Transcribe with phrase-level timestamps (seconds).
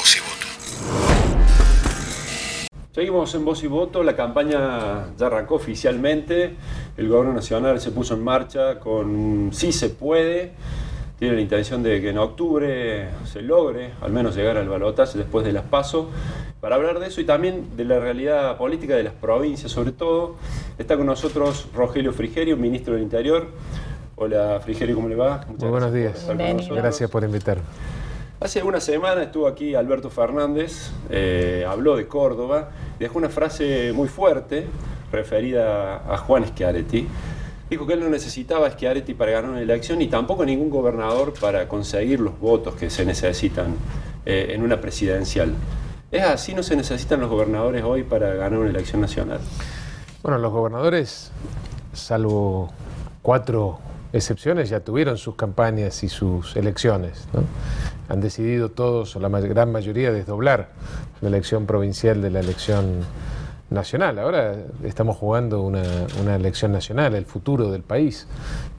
[0.00, 0.46] Voz y Voto.
[2.94, 6.56] Seguimos en Voz y Voto, la campaña ya arrancó oficialmente,
[6.96, 10.52] el gobierno nacional se puso en marcha con Sí se puede,
[11.18, 15.44] tiene la intención de que en octubre se logre al menos llegar al balotaje después
[15.44, 16.08] de las PASO.
[16.62, 20.36] Para hablar de eso y también de la realidad política de las provincias sobre todo,
[20.78, 23.48] está con nosotros Rogelio Frigerio, ministro del Interior.
[24.16, 25.44] Hola Frigerio, ¿cómo le va?
[25.46, 26.26] Muchas Muy buenos días.
[26.70, 27.64] Gracias por invitarme.
[28.40, 34.08] Hace una semana estuvo aquí Alberto Fernández, eh, habló de Córdoba, dejó una frase muy
[34.08, 34.66] fuerte
[35.12, 37.06] referida a Juan Schiaretti.
[37.68, 41.34] Dijo que él no necesitaba a Schiaretti para ganar una elección y tampoco ningún gobernador
[41.38, 43.74] para conseguir los votos que se necesitan
[44.24, 45.52] eh, en una presidencial.
[46.10, 46.54] ¿Es así?
[46.54, 49.40] ¿No se necesitan los gobernadores hoy para ganar una elección nacional?
[50.22, 51.30] Bueno, los gobernadores,
[51.92, 52.70] salvo
[53.20, 53.80] cuatro
[54.12, 57.28] excepciones ya tuvieron sus campañas y sus elecciones.
[58.10, 60.70] Han decidido todos, o la gran mayoría, desdoblar
[61.20, 63.04] la elección provincial de la elección
[63.70, 64.18] nacional.
[64.18, 68.26] Ahora estamos jugando una, elección nacional, el futuro del país,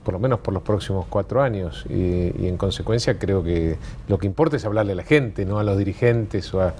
[0.04, 1.86] por lo menos por los próximos cuatro años.
[1.90, 3.78] Y, en consecuencia creo que
[4.10, 6.74] lo que importa es hablarle a la gente, no a los dirigentes o a,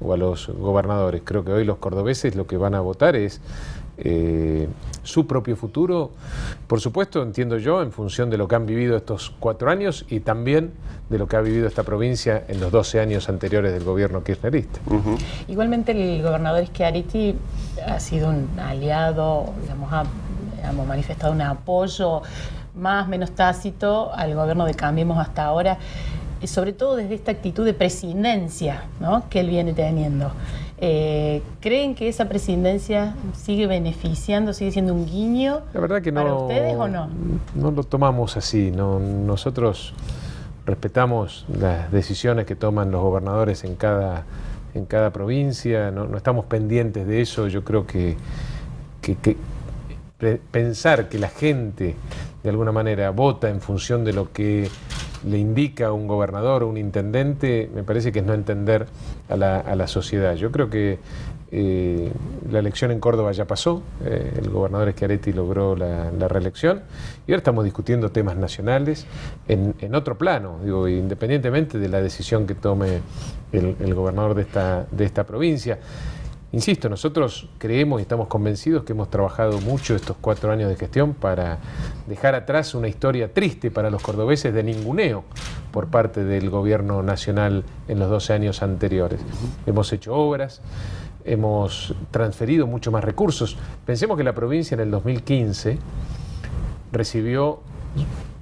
[0.00, 1.22] o a los gobernadores.
[1.24, 3.40] Creo que hoy los cordobeses lo que van a votar es
[3.98, 4.68] eh,
[5.02, 6.10] su propio futuro,
[6.66, 10.20] por supuesto, entiendo yo, en función de lo que han vivido estos cuatro años y
[10.20, 10.72] también
[11.10, 14.80] de lo que ha vivido esta provincia en los 12 años anteriores del gobierno kirchnerista.
[15.46, 17.36] Igualmente el gobernador Schiaretti
[17.86, 20.04] ha sido un aliado, digamos, ha,
[20.72, 22.22] manifestado un apoyo
[22.74, 25.78] más menos tácito al gobierno de Cambiemos hasta ahora,
[26.46, 28.84] sobre todo desde esta actitud de presidencia
[29.30, 30.32] que él viene teniendo.
[30.86, 36.34] Eh, ¿Creen que esa presidencia sigue beneficiando, sigue siendo un guiño La verdad que para
[36.34, 37.08] ustedes o no?
[37.54, 38.70] No lo tomamos así.
[38.70, 39.94] No, nosotros
[40.66, 44.26] respetamos las decisiones que toman los gobernadores en cada,
[44.74, 47.48] en cada provincia, no, estamos pendientes de eso.
[47.48, 48.18] Yo creo que,
[49.00, 49.38] que
[50.52, 51.94] pensar que la gente
[52.42, 54.68] de alguna manera vota en función de lo que
[55.28, 58.86] le indica un gobernador o un intendente, me parece que es no entender
[59.28, 60.34] a la, sociedad.
[60.34, 60.98] Yo creo que
[61.50, 62.10] eh,
[62.50, 66.82] la elección en Córdoba ya pasó, eh, el gobernador Schiaretti logró la, reelección
[67.26, 69.06] y ahora estamos discutiendo temas nacionales
[69.48, 73.00] en, otro plano, digo, independientemente de la decisión que tome
[73.52, 75.78] el, el gobernador de esta, de esta provincia.
[76.54, 81.12] Insisto, nosotros creemos y estamos convencidos que hemos trabajado mucho estos cuatro años de gestión
[81.12, 81.58] para
[82.06, 85.24] dejar atrás una historia triste para los cordobeses de ninguneo
[85.72, 89.18] por parte del gobierno nacional en los 12 años anteriores.
[89.66, 90.62] Hemos hecho obras,
[91.24, 93.56] hemos transferido mucho más recursos.
[93.84, 95.78] Pensemos que la provincia en el 2015
[96.92, 97.62] recibió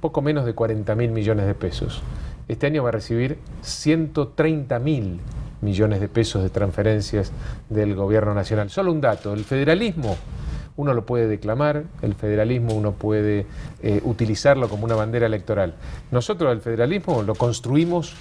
[0.01, 2.03] poco menos de 40 mil millones de pesos.
[2.47, 5.19] Este año va a recibir 130 mil
[5.63, 7.31] millones de pesos de transferencias
[7.69, 8.69] del gobierno nacional.
[8.69, 10.15] Solo un dato, el federalismo
[10.75, 13.45] uno lo puede declamar, el federalismo uno puede
[13.81, 15.75] eh, utilizarlo como una bandera electoral.
[16.11, 18.15] Nosotros el federalismo lo construimos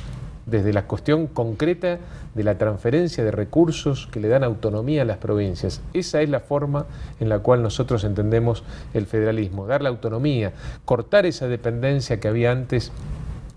[0.47, 1.99] desde la cuestión concreta
[2.35, 5.81] de la transferencia de recursos que le dan autonomía a las provincias.
[5.93, 6.87] Esa es la forma
[7.21, 10.53] en la cual nosotros entendemos el federalismo, dar la autonomía,
[10.85, 12.91] cortar esa dependencia que había antes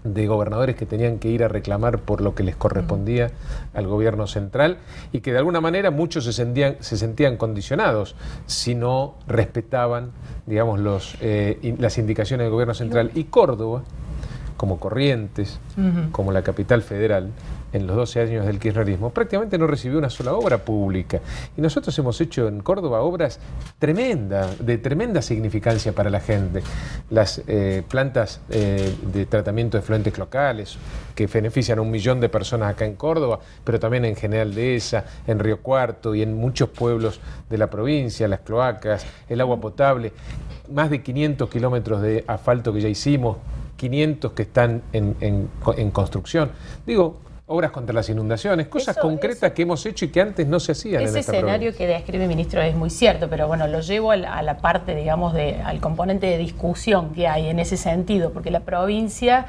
[0.05, 3.31] de gobernadores que tenían que ir a reclamar por lo que les correspondía
[3.73, 4.77] al gobierno central
[5.11, 10.11] y que de alguna manera muchos se sentían, se sentían condicionados si no respetaban
[10.45, 13.11] digamos, los, eh, las indicaciones del gobierno central.
[13.15, 13.83] Y Córdoba,
[14.57, 15.59] como Corrientes,
[16.11, 17.31] como la capital federal,
[17.75, 21.19] en los 12 años del kirchnerismo, prácticamente no recibió una sola obra pública.
[21.57, 23.39] Y nosotros hemos hecho en Córdoba obras
[23.79, 26.63] tremendas, de tremenda significancia para la gente.
[27.09, 30.77] Las eh, plantas eh, de tratamiento de fluentes locales,
[31.15, 35.03] que benefician a un millón de personas acá en Córdoba, pero también en General Dehesa,
[35.27, 37.19] en Río Cuarto y en muchos pueblos
[37.49, 40.13] de la provincia, las cloacas, el agua potable,
[40.71, 43.37] más de 500 kilómetros de asfalto que ya hicimos,
[43.75, 46.51] 500 que están en, en construcción.
[46.87, 50.71] Digo, obras contra las inundaciones, cosas concretas que hemos hecho y que antes no se
[50.71, 51.03] hacían.
[51.03, 54.57] Ese escenario que describe el ministro es muy cierto, pero bueno, lo llevo a la,
[54.57, 59.45] parte, digamos, de, al componente de discusión que hay en ese sentido, porque la provincia,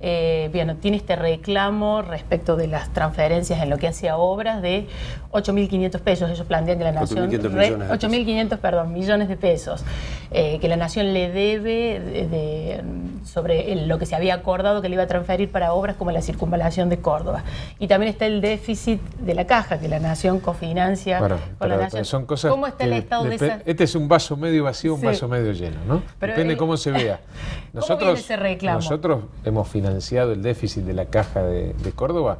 [0.00, 4.86] eh, bueno, tiene este reclamo respecto de las transferencias en lo que hacía obras de
[5.32, 7.30] 8.500 pesos, ellos plantean que la nación...
[7.30, 9.84] 8.500 perdón, millones de pesos,
[10.30, 12.80] eh, que la nación le debe de,
[13.24, 16.22] sobre lo que se había acordado que le iba a transferir para obras como la
[16.22, 17.39] circunvalación de Córdoba.
[17.78, 21.18] Y también está el déficit de la caja, que la nación cofinancia
[21.58, 22.04] con la nación.
[22.04, 23.62] Son cosas ¿Cómo está el estado de esa?
[23.64, 26.02] Este es un vaso medio vacío, un vaso medio lleno, ¿no?
[26.20, 27.20] Depende cómo se vea.
[27.72, 28.28] Nosotros,
[28.62, 32.38] nosotros hemos financiado el déficit de la caja de, Córdoba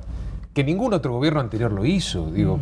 [0.55, 2.31] que ningún otro gobierno anterior lo hizo.
[2.31, 2.59] Digo,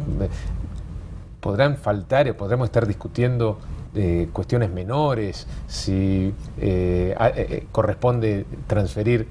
[1.40, 3.58] podrán faltar y podremos estar discutiendo
[3.94, 9.26] eh, cuestiones menores, si eh, eh, corresponde transferir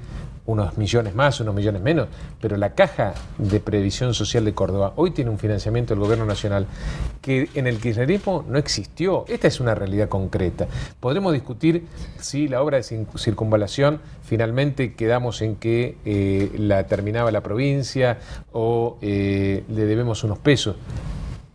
[0.48, 2.08] unos millones más, unos millones menos,
[2.42, 6.66] pero la caja de previsión social de Córdoba hoy tiene un financiamiento del gobierno nacional
[7.22, 9.26] que en el kirchnerismo no existió.
[9.28, 10.68] Esta es una realidad concreta.
[11.00, 11.86] Podremos discutir
[12.20, 18.18] si la obra de circunvalación finalmente quedamos en que la terminaba la provincia
[18.52, 20.78] o le debemos unos pesos.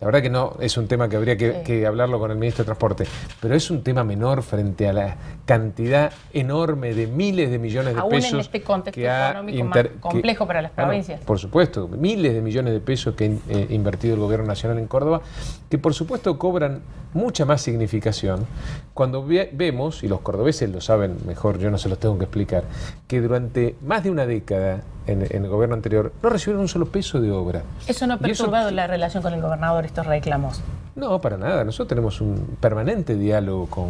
[0.02, 2.66] La verdad que no es un tema que habría que, hablarlo con el ministro de
[2.66, 3.04] Transporte,
[3.40, 8.02] pero es un tema menor frente a la cantidad enorme de miles de millones de
[8.02, 8.32] pesos.
[8.32, 11.20] en este contexto económico complejo para las provincias.
[11.20, 14.86] por supuesto, miles de millones de pesos que ha eh, invertido el gobierno nacional en
[14.86, 15.20] Córdoba,
[15.68, 16.82] que por supuesto cobran
[17.14, 18.46] mucha más significación
[18.94, 22.64] cuando vemos, y los cordobeses lo saben mejor, yo no se los tengo que explicar,
[23.08, 27.20] que durante más de una década en, el gobierno anterior no recibieron un solo peso
[27.20, 27.62] de obra.
[27.86, 30.60] ¿Eso no ha perturbado la relación con el gobernador, estos reclamos?
[30.94, 31.64] No, para nada.
[31.64, 33.88] Nosotros tenemos un permanente diálogo con,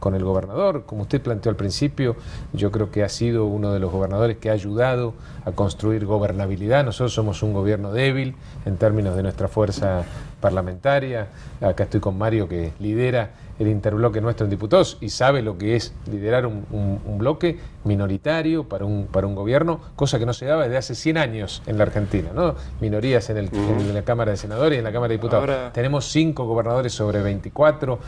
[0.00, 0.84] con el gobernador.
[0.84, 2.16] Como usted planteó al principio,
[2.52, 5.14] yo creo que ha sido uno de los gobernadores que ha ayudado
[5.44, 6.84] a construir gobernabilidad.
[6.84, 8.34] Nosotros somos un gobierno débil
[8.66, 10.04] en términos de nuestra fuerza
[10.40, 11.28] parlamentaria.
[11.60, 13.30] Acá estoy con Mario que lidera
[13.60, 18.86] el interbloque nuestro en diputados y sabe lo que es liderar un, bloque minoritario para
[18.86, 21.84] un, para un gobierno, cosa que no se daba desde hace 100 años en la
[21.84, 22.30] Argentina.
[22.34, 22.54] ¿no?
[22.80, 25.72] Minorías en, el, en la Cámara de Senadores y en la Cámara de Diputados.
[25.74, 27.98] Tenemos cinco gobernadores sobre 24.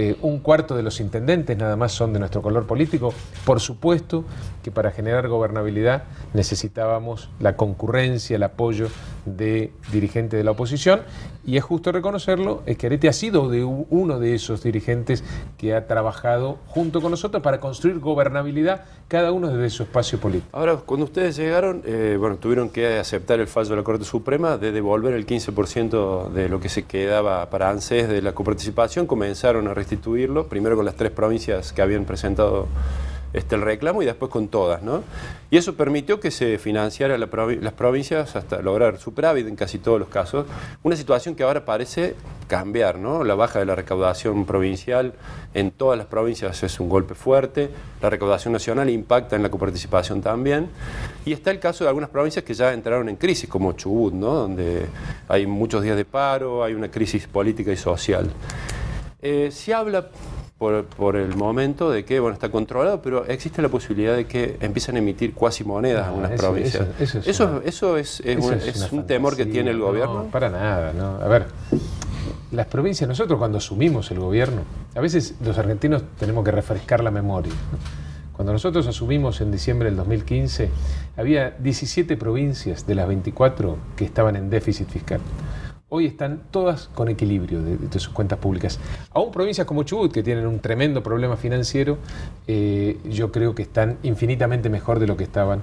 [0.00, 3.12] Eh, un cuarto de los intendentes nada más son de nuestro color político.
[3.44, 4.24] Por supuesto
[4.62, 6.04] que para generar gobernabilidad
[6.34, 8.86] necesitábamos la concurrencia, el apoyo
[9.26, 11.00] de dirigentes de la oposición
[11.48, 15.24] y es justo reconocerlo, es que Arete ha sido de uno de esos dirigentes
[15.56, 20.50] que ha trabajado junto con nosotros para construir gobernabilidad cada uno desde su espacio político.
[20.52, 24.58] Ahora, cuando ustedes llegaron, eh, bueno, tuvieron que aceptar el fallo de la Corte Suprema
[24.58, 29.68] de devolver el 15% de lo que se quedaba para ANSES de la coparticipación, comenzaron
[29.68, 32.68] a restituirlo, primero con las tres provincias que habían presentado
[33.32, 34.82] este, el reclamo y después con todas.
[34.82, 35.02] ¿no?
[35.50, 40.08] Y eso permitió que se financiara las provincias hasta lograr superávit en casi todos los
[40.08, 40.46] casos.
[40.82, 42.14] Una situación que ahora parece
[42.48, 42.98] cambiar.
[42.98, 43.24] ¿no?
[43.24, 45.14] La baja de la recaudación provincial
[45.54, 47.70] en todas las provincias es un golpe fuerte.
[48.02, 50.68] La recaudación nacional impacta en la coparticipación también.
[51.24, 54.34] Y está el caso de algunas provincias que ya entraron en crisis, como Chubut, ¿no?
[54.34, 54.86] donde
[55.28, 58.30] hay muchos días de paro, hay una crisis política y social.
[59.20, 60.06] Eh, se habla
[60.58, 64.96] por, el momento de que bueno está controlado, pero existe la posibilidad de que empiecen
[64.96, 66.86] a emitir cuasi monedas en algunas provincias.
[67.00, 70.24] Eso, eso, es, es, un, temor que tiene el gobierno.
[70.24, 71.16] No, para nada, ¿no?
[71.22, 71.46] A ver,
[72.50, 74.62] las provincias, nosotros cuando asumimos el gobierno,
[74.94, 77.52] a veces los argentinos tenemos que refrescar la memoria.
[78.32, 80.70] Cuando nosotros asumimos en diciembre del 2015,
[81.16, 85.20] había 17 provincias de las 24 que estaban en déficit fiscal
[85.90, 88.78] hoy están todas con equilibrio de, sus cuentas públicas.
[89.12, 91.98] Aún provincias como Chubut, que tienen un tremendo problema financiero,
[92.46, 95.62] eh, yo creo que están infinitamente mejor de lo que estaban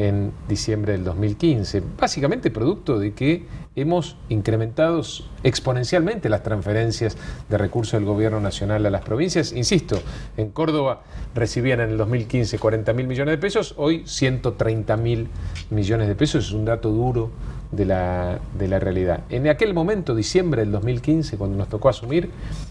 [0.00, 1.82] en diciembre del 2015.
[1.98, 3.44] Básicamente producto de que
[3.76, 5.02] hemos incrementado
[5.42, 7.18] exponencialmente las transferencias
[7.50, 9.52] de recursos del gobierno nacional a las provincias.
[9.52, 10.00] Insisto,
[10.38, 11.02] en Córdoba
[11.34, 15.28] recibían en el 2015 40 mil millones de pesos, hoy 130 mil
[15.68, 17.30] millones de pesos, es un dato duro
[17.70, 19.24] de la, de la realidad.
[19.28, 22.30] En aquel momento, diciembre del 2015, cuando nos tocó asumir,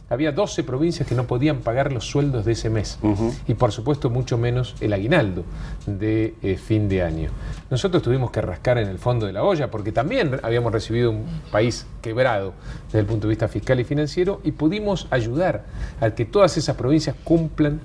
[0.09, 2.99] había 12 provincias que no podían pagar los sueldos de ese mes
[3.47, 5.43] y por supuesto mucho menos el aguinaldo
[5.85, 7.29] de eh, fin de año.
[7.69, 11.25] Nosotros tuvimos que rascar en el fondo de la olla porque también habíamos recibido un
[11.51, 12.53] país quebrado
[12.87, 15.65] desde el punto de vista fiscal y financiero y pudimos ayudar
[16.01, 17.79] a que todas esas provincias cumplan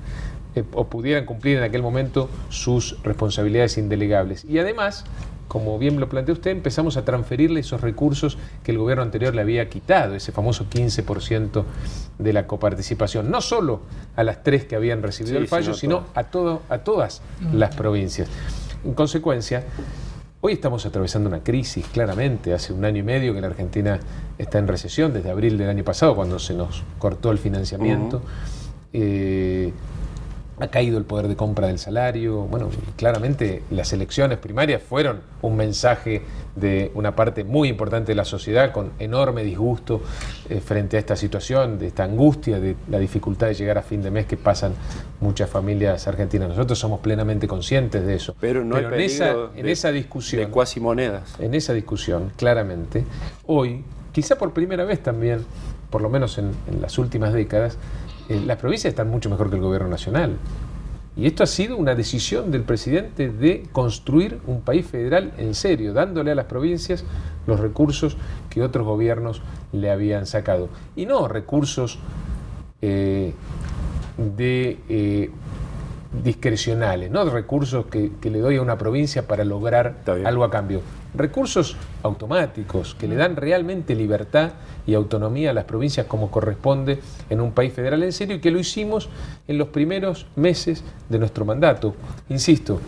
[0.54, 4.44] eh, o pudieran cumplir en aquel momento sus responsabilidades indelegables.
[4.44, 5.04] Y además
[5.48, 9.42] como bien lo planteó usted, empezamos a transferirle esos recursos que el gobierno anterior le
[9.42, 11.64] había quitado, ese famoso 15%
[12.18, 13.80] de la coparticipación, no solo
[14.16, 17.54] a las tres que habían recibido el fallo, sino, a, todo, a todas mm.
[17.56, 18.28] las provincias.
[18.84, 19.64] En consecuencia,
[20.46, 22.52] Hoy estamos atravesando una crisis, claramente.
[22.52, 23.98] Hace un año y medio que la Argentina
[24.36, 28.20] está en recesión, desde abril del año pasado, cuando se nos cortó el financiamiento
[30.60, 32.42] ha caído el poder de compra del salario.
[32.42, 36.22] Bueno, claramente las elecciones primarias fueron un mensaje
[36.54, 40.00] de una parte muy importante de la sociedad con enorme disgusto
[40.48, 44.02] eh, frente a esta situación, de esta angustia, de la dificultad de llegar a fin
[44.02, 44.74] de mes que pasan
[45.20, 46.48] muchas familias argentinas.
[46.48, 48.36] Nosotros somos plenamente conscientes de eso.
[48.40, 50.42] Pero no hay en, esa, en esa discusión.
[50.42, 51.34] De cuasi monedas.
[51.40, 53.04] En esa discusión, claramente,
[53.46, 55.44] hoy, quizá por primera vez también,
[55.90, 57.78] por lo menos en las últimas décadas,
[58.28, 60.36] las provincias están mucho mejor que el gobierno nacional.
[61.16, 65.92] Y esto ha sido una decisión del presidente de construir un país federal en serio,
[65.92, 67.04] dándole a las provincias
[67.46, 68.16] los recursos
[68.50, 69.40] que otros gobiernos
[69.72, 70.68] le habían sacado.
[70.96, 72.00] Y no recursos
[72.82, 73.32] eh,
[74.16, 75.30] de eh,
[76.24, 80.80] discrecionales, no recursos que, le doy a una provincia para lograr algo a cambio.
[81.14, 84.52] Recursos automáticos que le dan realmente libertad
[84.86, 88.50] y autonomía a las provincias como corresponde en un país federal en serio y que
[88.50, 89.08] lo hicimos
[89.46, 91.94] en los primeros meses de nuestro mandato.
[92.28, 92.80] Insisto,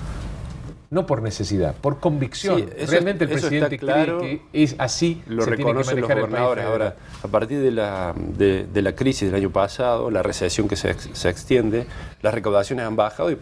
[0.90, 2.70] no por necesidad, por convicción.
[2.86, 5.22] Realmente el presidente cree que es así.
[5.26, 6.64] Lo reconocen los gobernadores.
[6.64, 10.94] Ahora, a partir de la, de, la crisis del año pasado, la recesión que se,
[10.94, 11.86] se extiende,
[12.22, 13.38] las recaudaciones han bajado y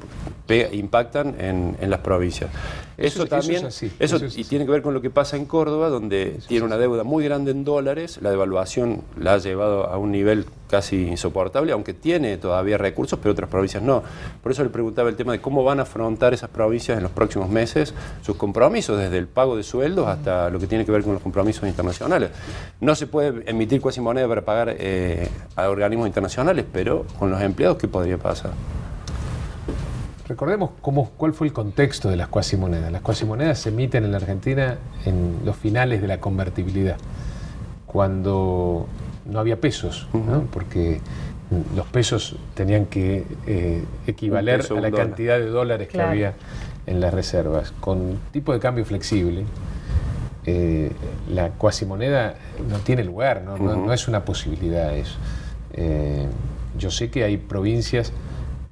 [0.73, 2.51] impactan en, en las provincias.
[2.97, 3.67] Eso, también,
[3.99, 7.03] eso, y tiene que ver con lo que pasa en Córdoba, donde tiene una deuda
[7.03, 11.95] muy grande en dólares, la devaluación la ha llevado a un nivel casi insoportable, aunque
[11.95, 14.03] tiene todavía recursos, pero otras provincias no.
[14.43, 17.13] Por eso le preguntaba el tema de cómo van a afrontar esas provincias en los
[17.13, 21.03] próximos meses sus compromisos, desde el pago de sueldos hasta lo que tiene que ver
[21.03, 22.31] con los compromisos internacionales.
[22.81, 27.41] No se puede emitir cuasi moneda para pagar eh, a organismos internacionales, pero con los
[27.41, 28.53] empleados, ¿qué podría pasar?
[30.27, 32.91] Recordemos cómo, cuál fue el contexto de las cuasimonedas.
[32.91, 36.97] Las cuasimonedas se emiten en la Argentina en los finales de la convertibilidad,
[37.87, 38.87] cuando
[39.27, 40.09] no había pesos,
[40.51, 41.01] porque
[41.77, 46.35] los pesos tenían que eh, equivaler a la cantidad de dólares que había
[46.87, 47.73] en las reservas.
[47.81, 49.45] Con tipo de cambio flexible,
[50.47, 50.91] eh,
[51.31, 52.35] la cuasimoneda
[52.69, 55.17] no tiene lugar, no, es una posibilidad eso.
[55.75, 56.27] Eh,
[56.79, 58.13] yo sé que hay provincias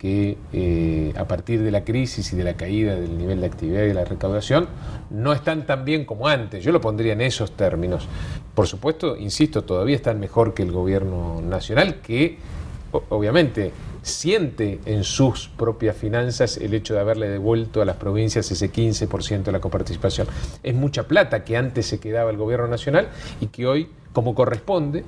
[0.03, 3.85] que eh, a partir de la crisis y de la caída del nivel de actividad
[3.85, 4.67] y de la recaudación
[5.11, 6.65] no están tan bien como antes.
[6.65, 8.09] Yo lo pondría en esos términos.
[8.53, 12.39] Por supuesto, insisto, todavía están mejor que el gobierno nacional, que
[13.11, 13.71] obviamente
[14.03, 19.45] siente en sus propias finanzas el hecho de haberle devuelto a las provincias ese 15%
[19.45, 20.27] de la coparticipación.
[20.65, 23.07] Es mucha plata que antes se quedaba el gobierno nacional
[23.41, 25.05] y que hoy, como corresponde,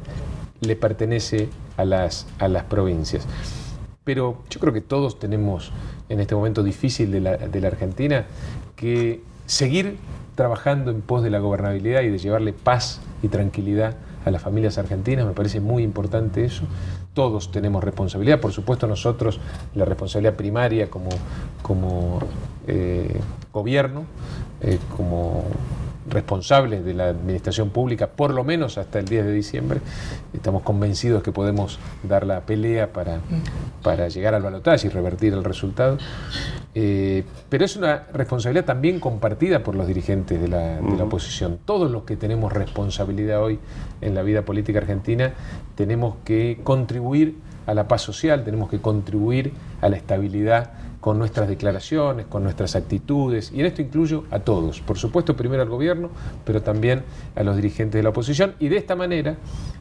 [0.60, 3.26] le pertenece a las, a las provincias.
[4.04, 5.72] Pero yo creo que todos tenemos
[6.08, 8.26] en este momento difícil de la, Argentina
[8.76, 9.96] que seguir
[10.34, 14.78] trabajando en pos de la gobernabilidad y de llevarle paz y tranquilidad a las familias
[14.78, 15.26] argentinas.
[15.26, 16.64] Me parece muy importante eso.
[17.14, 19.40] Todos tenemos responsabilidad, por supuesto nosotros
[19.74, 21.10] la responsabilidad primaria como,
[21.62, 22.20] como
[22.66, 23.20] eh,
[23.52, 24.04] gobierno,
[24.60, 25.44] eh, como
[26.08, 29.80] responsables de la administración pública, por lo menos hasta el 10 de diciembre.
[30.32, 33.20] Estamos convencidos que podemos dar la pelea para,
[33.82, 35.98] para llegar al balotaje y revertir el resultado.
[36.74, 41.58] Eh, pero es una responsabilidad también compartida por los dirigentes de la, de la oposición.
[41.64, 43.58] Todos los que tenemos responsabilidad hoy
[44.00, 45.32] en la vida política argentina
[45.76, 50.72] tenemos que contribuir a la paz social, tenemos que contribuir a la estabilidad
[51.04, 55.60] con nuestras declaraciones, con nuestras actitudes, y en esto incluyo a todos, por supuesto primero
[55.60, 56.08] al gobierno,
[56.46, 57.02] pero también
[57.36, 59.36] a los dirigentes de la oposición, y de esta manera,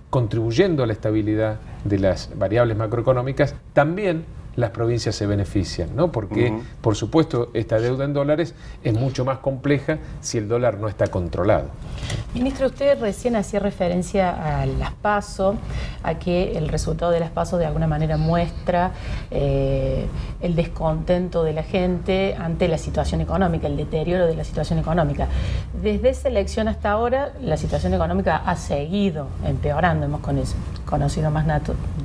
[0.10, 4.26] contribuyendo a la estabilidad de las variables macroeconómicas, también
[4.56, 6.12] las provincias se benefician, ¿no?
[6.12, 10.88] Porque, por supuesto, esta deuda en dólares es mucho más compleja si el dólar no
[10.88, 11.70] está controlado.
[12.34, 15.56] Ministro, usted recién hacía referencia a las PASO,
[16.04, 18.92] a que el resultado de las PASO de alguna manera muestra
[19.32, 20.06] eh,
[20.42, 25.28] el descontento de la gente ante la situación económica, el deterioro de la situación económica.
[25.82, 30.06] Desde esa elección hasta ahora, la situación económica ha seguido empeorando.
[30.06, 30.22] Hemos
[30.86, 31.46] conocido más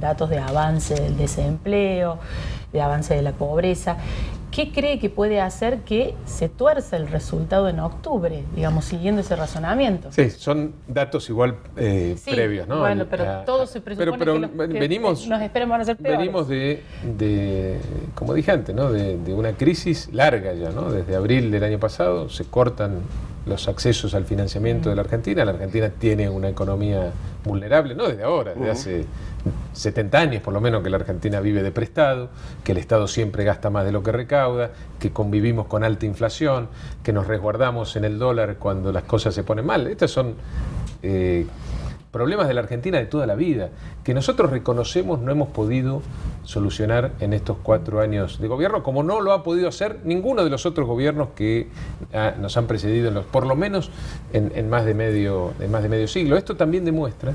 [0.00, 2.18] datos de avance del desempleo,
[2.72, 3.96] de avance de la pobreza.
[4.50, 9.36] ¿Qué cree que puede hacer que se tuerza el resultado en octubre, digamos, siguiendo ese
[9.36, 10.10] razonamiento?
[10.10, 12.80] Sí, son datos igual eh, previos, ¿no?
[12.80, 16.18] Bueno, pero todo se presupone pero, que, venimos, nos esperemos a ser peores.
[16.18, 17.78] Venimos de,
[18.14, 18.90] como dije antes, ¿no?
[18.90, 20.90] De, de, una crisis larga ya, ¿no?
[20.90, 23.02] Desde abril del año pasado se cortan
[23.48, 25.44] los accesos al financiamiento de la Argentina.
[25.44, 27.12] La Argentina tiene una economía
[27.44, 29.06] vulnerable, no desde ahora, desde hace
[29.72, 32.28] 70 años por lo menos que la Argentina vive de prestado,
[32.64, 36.68] que el Estado siempre gasta más de lo que recauda, que convivimos con alta inflación,
[37.02, 39.86] que nos resguardamos en el dólar cuando las cosas se ponen mal.
[39.86, 40.34] Estas son
[41.02, 41.46] eh,
[42.10, 43.70] problemas de la Argentina de toda la vida,
[44.04, 46.02] que nosotros reconocemos no hemos podido
[46.44, 50.50] solucionar en estos cuatro años de gobierno, como no lo ha podido hacer ninguno de
[50.50, 51.68] los otros gobiernos que
[52.14, 53.90] ah, nos han precedido, en los, por lo menos
[54.32, 56.36] en, más de medio, más de medio siglo.
[56.36, 57.32] Esto también demuestra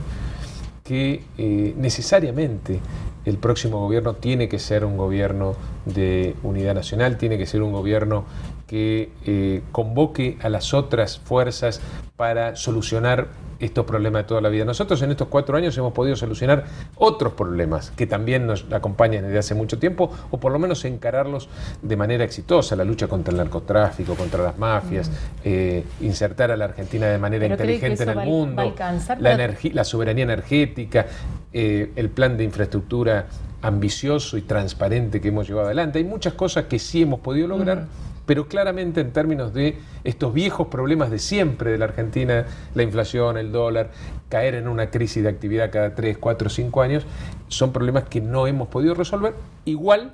[0.84, 2.80] que eh, necesariamente
[3.26, 7.72] el próximo gobierno tiene que ser un gobierno de unidad nacional, tiene que ser un
[7.72, 8.26] gobierno
[8.68, 11.80] que eh, convoque a las otras fuerzas
[12.18, 13.28] para solucionar
[13.64, 14.66] estos problemas de toda la vida.
[14.66, 16.66] Nosotros en estos cuatro años hemos podido solucionar
[16.98, 21.48] otros problemas que también nos acompañan desde hace mucho tiempo, o por lo menos encararlos
[21.82, 25.14] de manera exitosa, la lucha contra el narcotráfico, contra las mafias, mm.
[25.46, 28.74] eh, insertar a la Argentina de manera inteligente en el mundo,
[29.20, 31.06] la, la soberanía energética,
[31.54, 33.28] eh, el plan de infraestructura
[33.62, 36.00] ambicioso y transparente que hemos llevado adelante.
[36.00, 37.84] Hay muchas cosas que sí hemos podido lograr.
[37.84, 42.84] Mm pero claramente en términos de estos viejos problemas de siempre de la Argentina, la
[42.84, 43.92] inflación, el dólar,
[44.30, 47.06] caer en una crisis de actividad cada 3, 4, 5 años,
[47.48, 49.34] son problemas que no hemos podido resolver,
[49.66, 50.12] igual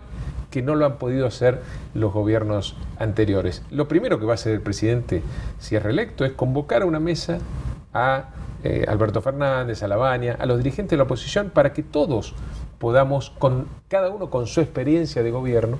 [0.52, 1.62] que no lo han podido hacer
[1.94, 3.62] los gobiernos anteriores.
[3.70, 5.22] Lo primero que va a hacer el presidente,
[5.60, 7.38] si es reelecto, es convocar a una mesa
[7.94, 8.30] a
[8.64, 12.34] eh, Alberto Fernández, a Lavagna, a los dirigentes de la oposición, para que todos
[12.80, 13.34] podamos,
[13.88, 15.78] cada uno con su experiencia de gobierno,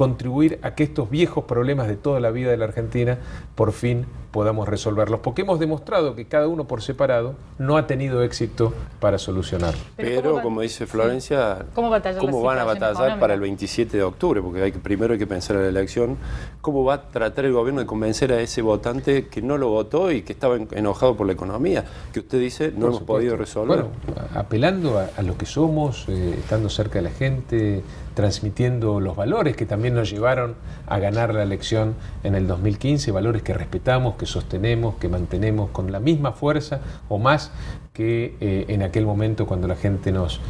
[0.00, 3.18] contribuir a que estos viejos problemas de toda la vida de la Argentina
[3.54, 8.22] por fin podamos resolverlos, porque hemos demostrado que cada uno por separado no ha tenido
[8.22, 9.74] éxito para solucionar.
[9.96, 14.40] Pero, como dice Florencia, ¿cómo, van a batallar para el 27 de octubre?
[14.40, 16.16] Porque hay que, primero hay que pensar en la elección.
[16.60, 20.12] ¿Cómo va a tratar el gobierno de convencer a ese votante que no lo votó
[20.12, 21.84] y que estaba enojado por la economía?
[22.12, 23.84] Que usted dice no hemos podido resolver.
[23.84, 23.90] Bueno,
[24.34, 27.82] apelando a, lo que somos, eh, estando cerca de la gente,
[28.14, 30.54] transmitiendo los valores que también nos llevaron
[30.86, 35.90] a ganar la elección en el 2015, valores que respetamos, que sostenemos, que mantenemos con
[35.90, 37.52] la misma fuerza o más
[37.94, 40.42] que eh, en aquel momento cuando la gente nos,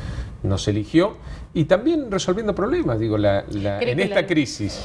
[0.42, 1.14] nos eligió
[1.54, 2.98] y también resolviendo problemas.
[2.98, 4.82] Digo, la, en esta crisis,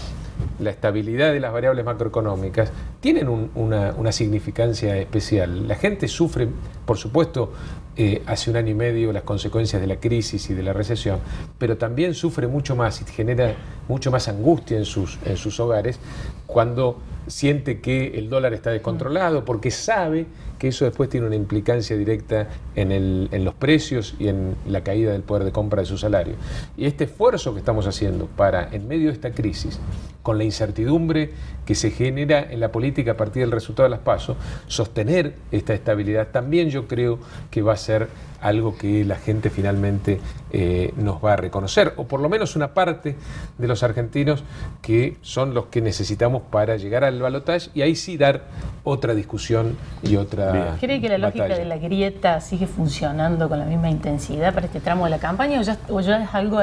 [0.59, 5.67] la estabilidad de las variables macroeconómicas tienen una, una, significancia especial.
[5.67, 6.47] La gente sufre,
[6.85, 7.53] por supuesto,
[7.97, 11.21] eh, hace un año y medio las consecuencias de la crisis y de la recesión,
[11.57, 13.55] pero también sufre mucho más y genera
[13.87, 15.99] mucho más angustia en sus, en sus hogares
[16.45, 20.25] cuando siente que el dólar está descontrolado, porque sabe
[20.59, 25.21] que eso después tiene una implicancia directa en, los precios y en la caída del
[25.21, 26.35] poder de compra de su salario.
[26.77, 29.79] Y este esfuerzo que estamos haciendo para, en medio de esta crisis,
[30.23, 31.31] con la incertidumbre
[31.65, 35.73] que se genera en la política a partir del resultado de las pasos, sostener esta
[35.73, 37.19] estabilidad también yo creo
[37.51, 38.07] que va a ser
[38.41, 40.19] algo que la gente finalmente
[40.51, 43.15] eh, nos va a reconocer, o por lo menos una parte
[43.57, 44.43] de los argentinos
[44.81, 48.43] que son los que necesitamos para llegar al balotaje y ahí sí dar
[48.83, 50.44] otra discusión y otra.
[50.79, 54.79] ¿Cree que la lógica de la grieta sigue funcionando con la misma intensidad para este
[54.79, 56.59] tramo de la campaña o ya, es algo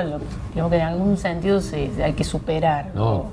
[0.54, 2.92] que en algún sentido se, hay que superar?
[2.94, 3.32] No,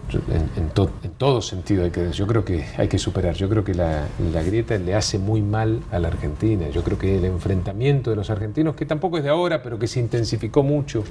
[0.55, 0.69] en,
[1.17, 3.33] todo sentido hay que, yo creo que hay que superar.
[3.35, 6.69] Yo creo que la, la grieta le hace muy mal a la Argentina.
[6.69, 9.87] Yo creo que el enfrentamiento de los argentinos, que tampoco es de ahora, pero que
[9.87, 11.03] se intensificó mucho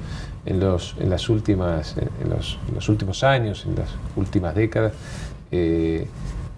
[0.47, 4.93] en los, en las últimas, en los, los últimos años, en las últimas décadas,
[5.51, 6.07] eh,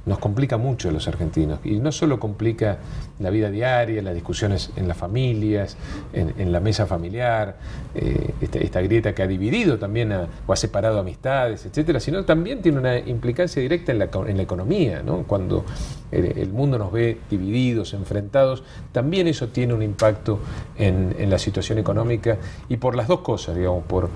[0.06, 1.60] nos complica mucho a los argentinos.
[1.64, 2.78] Y no solo complica
[3.18, 5.76] la vida diaria, las discusiones en las familias,
[6.12, 7.56] en, la mesa familiar,
[7.94, 10.12] eh, esta, grieta que ha dividido también
[10.46, 14.42] o ha separado amistades, etcétera, sino también tiene una implicancia directa en la, en la
[14.42, 15.02] economía.
[15.02, 15.24] ¿no?
[15.24, 15.64] Cuando
[16.10, 20.40] el, mundo nos ve divididos, enfrentados, también eso tiene un impacto
[20.76, 24.08] en, en la situación económica y por las dos cosas, digamos, por,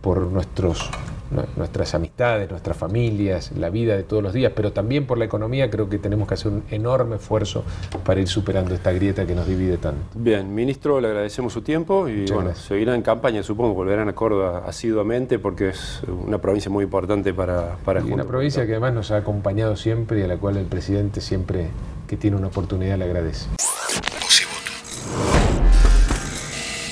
[0.00, 0.90] por nuestros
[1.56, 5.70] nuestras amistades, nuestras familias, la vida de todos los días, pero también por la economía
[5.70, 7.64] creo que tenemos que hacer un enorme esfuerzo
[8.04, 10.00] para ir superando esta grieta que nos divide tanto.
[10.14, 14.64] Bien, ministro, le agradecemos su tiempo y bueno, seguirá en campaña, supongo, volverán a Córdoba
[14.66, 19.10] asiduamente porque es una provincia muy importante para, para y Una provincia que además nos
[19.10, 21.68] ha acompañado siempre y a la cual el presidente siempre
[22.06, 23.48] que tiene una oportunidad le agradece.